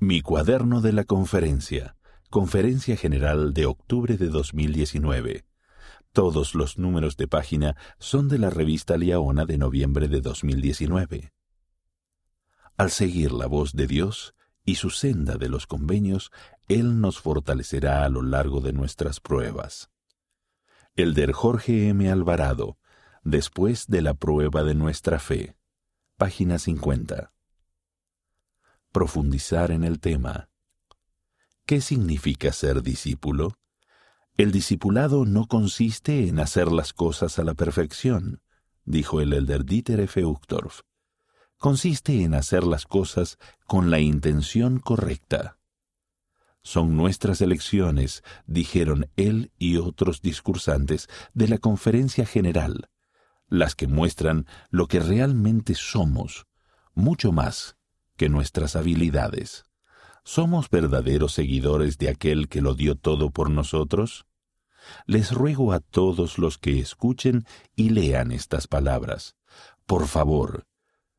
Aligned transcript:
Mi 0.00 0.20
cuaderno 0.20 0.80
de 0.80 0.92
la 0.92 1.02
conferencia. 1.02 1.96
Conferencia 2.30 2.96
General 2.96 3.52
de 3.52 3.66
octubre 3.66 4.16
de 4.16 4.28
2019. 4.28 5.44
Todos 6.12 6.54
los 6.54 6.78
números 6.78 7.16
de 7.16 7.26
página 7.26 7.74
son 7.98 8.28
de 8.28 8.38
la 8.38 8.48
revista 8.48 8.96
Liaona 8.96 9.44
de 9.44 9.58
noviembre 9.58 10.06
de 10.06 10.20
2019. 10.20 11.32
Al 12.76 12.92
seguir 12.92 13.32
la 13.32 13.46
voz 13.46 13.72
de 13.72 13.88
Dios 13.88 14.36
y 14.64 14.76
su 14.76 14.90
senda 14.90 15.34
de 15.34 15.48
los 15.48 15.66
convenios, 15.66 16.30
Él 16.68 17.00
nos 17.00 17.18
fortalecerá 17.18 18.04
a 18.04 18.08
lo 18.08 18.22
largo 18.22 18.60
de 18.60 18.72
nuestras 18.72 19.18
pruebas. 19.18 19.90
Elder 20.94 21.32
Jorge 21.32 21.88
M. 21.88 22.08
Alvarado, 22.08 22.78
después 23.24 23.88
de 23.88 24.02
la 24.02 24.14
prueba 24.14 24.62
de 24.62 24.76
nuestra 24.76 25.18
fe. 25.18 25.56
Página 26.16 26.60
50 26.60 27.32
profundizar 28.98 29.70
en 29.70 29.84
el 29.84 30.00
tema. 30.00 30.48
¿Qué 31.66 31.80
significa 31.80 32.52
ser 32.52 32.82
discípulo? 32.82 33.54
El 34.36 34.50
discipulado 34.50 35.24
no 35.24 35.46
consiste 35.46 36.26
en 36.26 36.40
hacer 36.40 36.72
las 36.72 36.92
cosas 36.92 37.38
a 37.38 37.44
la 37.44 37.54
perfección, 37.54 38.42
dijo 38.84 39.20
el 39.20 39.34
elder 39.34 39.64
Dieter 39.64 40.00
F. 40.00 40.20
Consiste 41.58 42.24
en 42.24 42.34
hacer 42.34 42.64
las 42.64 42.86
cosas 42.86 43.38
con 43.68 43.92
la 43.92 44.00
intención 44.00 44.80
correcta. 44.80 45.58
Son 46.64 46.96
nuestras 46.96 47.40
elecciones, 47.40 48.24
dijeron 48.48 49.08
él 49.14 49.52
y 49.58 49.76
otros 49.76 50.22
discursantes 50.22 51.08
de 51.34 51.46
la 51.46 51.58
conferencia 51.58 52.26
general, 52.26 52.88
las 53.46 53.76
que 53.76 53.86
muestran 53.86 54.44
lo 54.70 54.88
que 54.88 54.98
realmente 54.98 55.76
somos, 55.76 56.48
mucho 56.94 57.30
más 57.30 57.77
que 58.18 58.28
nuestras 58.28 58.76
habilidades. 58.76 59.64
¿Somos 60.24 60.68
verdaderos 60.68 61.32
seguidores 61.32 61.96
de 61.96 62.10
aquel 62.10 62.48
que 62.48 62.60
lo 62.60 62.74
dio 62.74 62.96
todo 62.96 63.30
por 63.30 63.48
nosotros? 63.48 64.26
Les 65.06 65.32
ruego 65.32 65.72
a 65.72 65.80
todos 65.80 66.36
los 66.36 66.58
que 66.58 66.78
escuchen 66.80 67.46
y 67.74 67.90
lean 67.90 68.32
estas 68.32 68.66
palabras, 68.66 69.36
por 69.86 70.06
favor, 70.06 70.66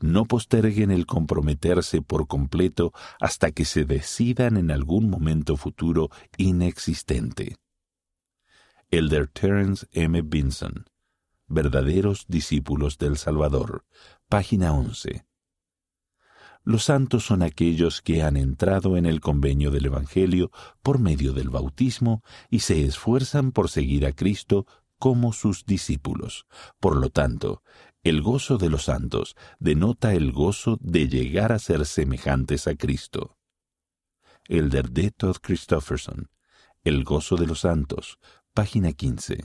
no 0.00 0.24
posterguen 0.24 0.90
el 0.90 1.06
comprometerse 1.06 2.02
por 2.02 2.26
completo 2.26 2.92
hasta 3.20 3.52
que 3.52 3.64
se 3.64 3.84
decidan 3.84 4.56
en 4.56 4.70
algún 4.70 5.08
momento 5.08 5.56
futuro 5.56 6.10
inexistente. 6.36 7.56
Elder 8.90 9.28
Terence 9.28 9.86
M. 9.92 10.20
Vinson, 10.22 10.86
Verdaderos 11.46 12.26
Discípulos 12.28 12.98
del 12.98 13.16
Salvador, 13.18 13.84
página 14.28 14.72
11. 14.72 15.24
Los 16.62 16.84
santos 16.84 17.24
son 17.24 17.42
aquellos 17.42 18.02
que 18.02 18.22
han 18.22 18.36
entrado 18.36 18.96
en 18.96 19.06
el 19.06 19.20
convenio 19.20 19.70
del 19.70 19.86
Evangelio 19.86 20.50
por 20.82 20.98
medio 20.98 21.32
del 21.32 21.48
bautismo 21.48 22.22
y 22.50 22.60
se 22.60 22.84
esfuerzan 22.84 23.52
por 23.52 23.70
seguir 23.70 24.06
a 24.06 24.12
Cristo 24.12 24.66
como 24.98 25.32
sus 25.32 25.64
discípulos. 25.64 26.46
Por 26.78 26.96
lo 26.96 27.08
tanto, 27.08 27.62
el 28.02 28.22
gozo 28.22 28.58
de 28.58 28.68
los 28.68 28.84
santos 28.84 29.36
denota 29.58 30.14
el 30.14 30.32
gozo 30.32 30.78
de 30.80 31.08
llegar 31.08 31.52
a 31.52 31.58
ser 31.58 31.86
semejantes 31.86 32.66
a 32.66 32.74
Cristo. 32.74 33.36
Elder 34.48 34.90
D. 34.90 35.12
Christofferson, 35.40 36.30
El 36.82 37.04
gozo 37.04 37.36
de 37.36 37.46
los 37.46 37.60
santos, 37.60 38.18
página 38.52 38.92
15. 38.92 39.44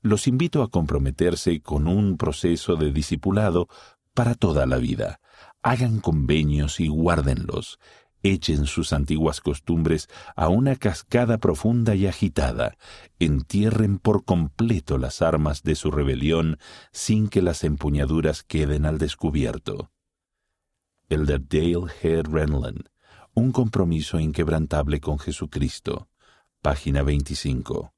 Los 0.00 0.28
invito 0.28 0.62
a 0.62 0.70
comprometerse 0.70 1.60
con 1.60 1.88
un 1.88 2.16
proceso 2.16 2.76
de 2.76 2.92
discipulado 2.92 3.68
para 4.16 4.34
toda 4.34 4.66
la 4.66 4.78
vida. 4.78 5.20
Hagan 5.62 6.00
convenios 6.00 6.80
y 6.80 6.88
guárdenlos. 6.88 7.78
Echen 8.22 8.64
sus 8.66 8.92
antiguas 8.92 9.40
costumbres 9.40 10.08
a 10.34 10.48
una 10.48 10.74
cascada 10.74 11.38
profunda 11.38 11.94
y 11.94 12.06
agitada. 12.06 12.76
Entierren 13.20 13.98
por 13.98 14.24
completo 14.24 14.96
las 14.96 15.20
armas 15.22 15.62
de 15.62 15.76
su 15.76 15.90
rebelión 15.92 16.58
sin 16.92 17.28
que 17.28 17.42
las 17.42 17.62
empuñaduras 17.62 18.42
queden 18.42 18.86
al 18.86 18.98
descubierto. 18.98 19.92
Elder 21.10 21.46
Dale 21.46 21.92
Head 22.02 22.24
Renland. 22.24 22.88
Un 23.34 23.52
compromiso 23.52 24.18
inquebrantable 24.18 24.98
con 24.98 25.18
Jesucristo. 25.18 26.08
Página 26.62 27.02
25. 27.02 27.95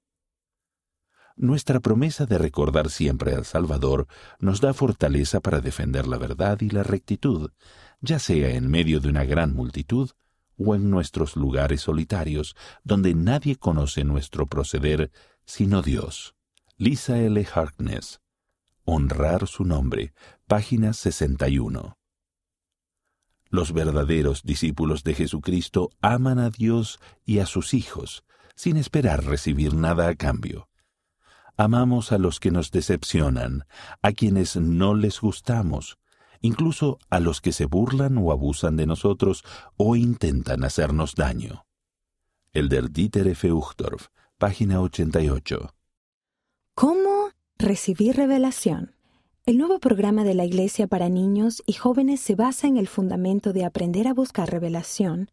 Nuestra 1.40 1.78
promesa 1.78 2.26
de 2.26 2.36
recordar 2.36 2.90
siempre 2.90 3.32
al 3.32 3.44
Salvador 3.44 4.08
nos 4.40 4.60
da 4.60 4.74
fortaleza 4.74 5.38
para 5.38 5.60
defender 5.60 6.08
la 6.08 6.18
verdad 6.18 6.60
y 6.62 6.68
la 6.68 6.82
rectitud, 6.82 7.52
ya 8.00 8.18
sea 8.18 8.56
en 8.56 8.68
medio 8.68 8.98
de 8.98 9.08
una 9.08 9.24
gran 9.24 9.54
multitud 9.54 10.10
o 10.58 10.74
en 10.74 10.90
nuestros 10.90 11.36
lugares 11.36 11.82
solitarios, 11.82 12.56
donde 12.82 13.14
nadie 13.14 13.54
conoce 13.54 14.02
nuestro 14.02 14.48
proceder 14.48 15.12
sino 15.44 15.80
Dios. 15.80 16.34
Lisa 16.76 17.16
L. 17.20 17.46
Harkness. 17.54 18.20
Honrar 18.84 19.46
su 19.46 19.62
nombre. 19.62 20.12
Página 20.48 20.92
61. 20.92 21.96
Los 23.48 23.72
verdaderos 23.72 24.42
discípulos 24.42 25.04
de 25.04 25.14
Jesucristo 25.14 25.90
aman 26.00 26.40
a 26.40 26.50
Dios 26.50 26.98
y 27.24 27.38
a 27.38 27.46
sus 27.46 27.74
hijos, 27.74 28.24
sin 28.56 28.76
esperar 28.76 29.24
recibir 29.24 29.74
nada 29.74 30.08
a 30.08 30.16
cambio. 30.16 30.67
Amamos 31.60 32.12
a 32.12 32.18
los 32.18 32.38
que 32.38 32.52
nos 32.52 32.70
decepcionan, 32.70 33.64
a 34.00 34.12
quienes 34.12 34.54
no 34.54 34.94
les 34.94 35.20
gustamos, 35.20 35.98
incluso 36.40 37.00
a 37.10 37.18
los 37.18 37.40
que 37.40 37.50
se 37.50 37.64
burlan 37.64 38.16
o 38.16 38.30
abusan 38.30 38.76
de 38.76 38.86
nosotros 38.86 39.42
o 39.76 39.96
intentan 39.96 40.62
hacernos 40.62 41.16
daño. 41.16 41.66
Elder 42.52 42.92
Dieter 42.92 43.26
F. 43.26 43.50
Página 44.38 44.80
88. 44.80 45.74
¿Cómo 46.76 47.30
recibir 47.58 48.14
revelación? 48.14 48.94
El 49.44 49.58
nuevo 49.58 49.80
programa 49.80 50.22
de 50.22 50.34
la 50.34 50.44
Iglesia 50.44 50.86
para 50.86 51.08
niños 51.08 51.64
y 51.66 51.72
jóvenes 51.72 52.20
se 52.20 52.36
basa 52.36 52.68
en 52.68 52.76
el 52.76 52.86
fundamento 52.86 53.52
de 53.52 53.64
aprender 53.64 54.06
a 54.06 54.14
buscar 54.14 54.48
revelación, 54.48 55.28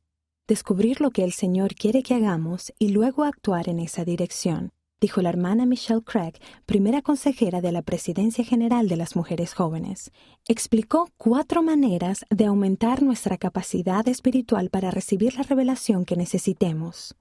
descubrir 0.47 1.01
lo 1.01 1.11
que 1.11 1.23
el 1.23 1.33
Señor 1.33 1.75
quiere 1.75 2.01
que 2.01 2.15
hagamos 2.15 2.73
y 2.79 2.89
luego 2.89 3.25
actuar 3.25 3.69
en 3.69 3.77
esa 3.77 4.03
dirección 4.05 4.71
dijo 5.01 5.21
la 5.21 5.29
hermana 5.29 5.65
Michelle 5.65 6.03
Craig, 6.03 6.33
primera 6.65 7.01
consejera 7.01 7.61
de 7.61 7.71
la 7.71 7.81
Presidencia 7.81 8.43
General 8.43 8.87
de 8.87 8.95
las 8.95 9.15
Mujeres 9.15 9.53
Jóvenes. 9.53 10.11
Explicó 10.47 11.09
cuatro 11.17 11.61
maneras 11.61 12.25
de 12.29 12.45
aumentar 12.45 13.03
nuestra 13.03 13.37
capacidad 13.37 14.07
espiritual 14.07 14.69
para 14.69 14.91
recibir 14.91 15.35
la 15.35 15.43
revelación 15.43 16.05
que 16.05 16.15
necesitemos. 16.15 17.15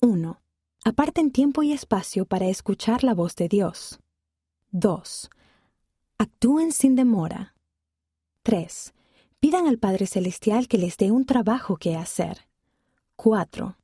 1. 0.00 0.40
Aparten 0.84 1.30
tiempo 1.30 1.62
y 1.62 1.72
espacio 1.72 2.24
para 2.26 2.46
escuchar 2.46 3.04
la 3.04 3.14
voz 3.14 3.36
de 3.36 3.48
Dios. 3.48 4.00
2. 4.72 5.30
Actúen 6.18 6.72
sin 6.72 6.96
demora. 6.96 7.54
3. 8.42 8.94
Pidan 9.38 9.66
al 9.66 9.78
Padre 9.78 10.06
Celestial 10.06 10.68
que 10.68 10.78
les 10.78 10.96
dé 10.96 11.10
un 11.10 11.24
trabajo 11.24 11.76
que 11.76 11.96
hacer. 11.96 12.48
4. 13.16 13.76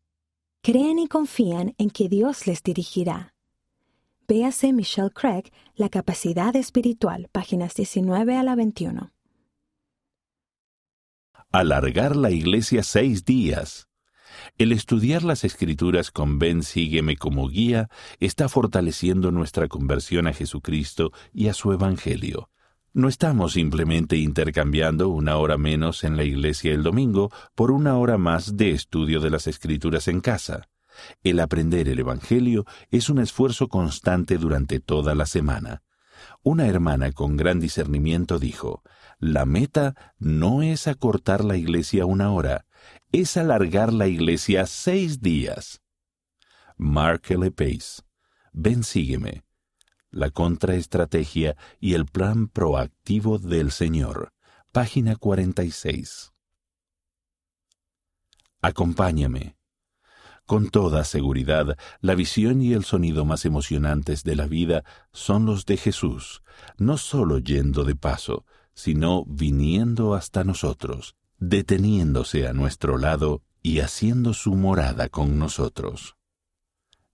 Creen 0.63 0.99
y 0.99 1.07
confían 1.07 1.75
en 1.79 1.89
que 1.89 2.09
Dios 2.09 2.47
les 2.47 2.63
dirigirá. 2.63 3.35
Véase 4.27 4.73
Michelle 4.73 5.11
Craig, 5.11 5.45
La 5.77 5.89
capacidad 5.89 6.55
espiritual, 6.57 7.29
páginas 7.33 7.75
19 7.75 8.37
a 8.37 8.43
la 8.43 8.57
21. 8.57 9.13
Alargar 11.51 12.17
la 12.17 12.31
iglesia 12.31 12.83
seis 12.83 13.25
días. 13.25 13.89
El 14.59 14.73
estudiar 14.73 15.23
las 15.23 15.45
escrituras 15.45 16.11
con 16.11 16.39
Ven 16.39 16.63
Sígueme 16.63 17.17
como 17.17 17.49
guía 17.49 17.89
está 18.21 18.49
fortaleciendo 18.49 19.31
nuestra 19.31 19.69
conversión 19.69 20.27
a 20.27 20.35
Jesucristo 20.35 21.13
y 21.33 21.49
a 21.49 21.55
su 21.55 21.73
Evangelio. 21.73 22.51
No 22.93 23.09
estamos 23.09 23.53
simplemente 23.53 24.17
intercambiando 24.17 25.09
una 25.09 25.37
hora 25.37 25.59
menos 25.59 26.05
en 26.05 26.17
la 26.17 26.25
iglesia 26.25 26.73
el 26.73 26.83
domingo 26.83 27.31
por 27.55 27.71
una 27.71 27.97
hora 27.97 28.19
más 28.19 28.57
de 28.57 28.71
estudio 28.71 29.21
de 29.21 29.31
las 29.31 29.47
escrituras 29.47 30.09
en 30.09 30.21
casa. 30.21 30.69
El 31.23 31.39
aprender 31.41 31.89
el 31.89 31.99
Evangelio 31.99 32.65
es 32.91 33.09
un 33.09 33.19
esfuerzo 33.19 33.69
constante 33.69 34.39
durante 34.39 34.81
toda 34.81 35.15
la 35.15 35.27
semana. 35.27 35.83
Una 36.43 36.67
hermana 36.67 37.13
con 37.13 37.37
gran 37.37 37.61
discernimiento 37.61 38.39
dijo, 38.39 38.83
la 39.19 39.45
meta 39.45 40.15
no 40.19 40.63
es 40.63 40.89
acortar 40.89 41.45
la 41.45 41.57
iglesia 41.57 42.07
una 42.07 42.33
hora, 42.33 42.67
es 43.13 43.37
alargar 43.37 43.93
la 43.93 44.09
iglesia 44.09 44.67
seis 44.67 45.21
días. 45.21 45.83
Mark 46.77 47.23
L. 47.29 47.51
Pace. 47.51 48.03
Ven, 48.53 48.83
sígueme. 48.83 49.48
La 50.11 50.31
contraestrategia 50.31 51.55
y 51.81 51.93
el 51.93 52.07
plan 52.07 52.49
proactivo 52.49 53.39
del 53.39 53.71
Señor. 53.71 54.33
Página 54.73 55.17
46. 55.17 56.33
Acompáñame. 58.63 59.57
Con 60.47 60.71
toda 60.71 61.05
seguridad, 61.05 61.77
la 62.01 62.15
visión 62.15 62.63
y 62.63 62.73
el 62.73 62.85
sonido 62.85 63.27
más 63.27 63.45
emocionantes 63.45 64.25
de 64.25 64.35
la 64.35 64.47
vida 64.47 64.83
son 65.13 65.45
los 65.45 65.67
de 65.67 65.77
Jesús, 65.77 66.43
no 66.79 66.97
sólo 66.97 67.39
yendo 67.39 67.85
de 67.85 67.95
paso, 67.95 68.47
sino 68.73 69.27
viniendo 69.27 70.15
hasta 70.15 70.43
nosotros, 70.43 71.17
deteniéndose 71.37 72.49
a 72.49 72.55
nuestro 72.55 72.97
lado 72.97 73.43
y 73.63 73.81
haciendo 73.81 74.33
su 74.33 74.55
morada 74.55 75.11
con 75.11 75.39
nosotros. 75.39 76.18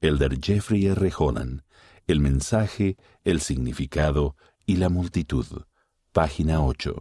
Elder 0.01 0.39
Jeffrey 0.41 0.87
R. 0.87 1.13
Holland, 1.17 1.63
El 2.07 2.21
mensaje, 2.21 2.97
el 3.25 3.41
significado 3.41 4.37
y 4.67 4.77
la 4.77 4.89
multitud, 4.89 5.47
página 6.13 6.63
8. 6.63 7.01